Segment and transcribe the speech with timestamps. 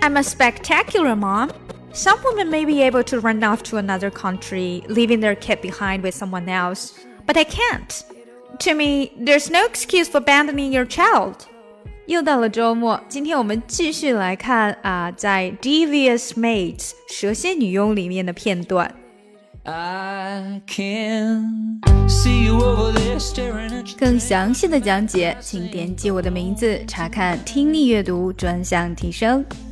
[0.00, 1.50] I'm a spectacular mom.
[1.92, 6.02] Some women may be able to run off to another country, leaving their kid behind
[6.02, 6.92] with someone else,
[7.26, 8.04] but I can't.
[8.60, 11.46] To me, there's no excuse for abandoning your child.
[12.06, 18.94] 又到了周末，今天我们继续来看啊，在《Devious Maids》蛇蝎女佣里面的片段。
[23.98, 29.42] 更详细的讲解，请点击我的名字查看听力阅读专项提升。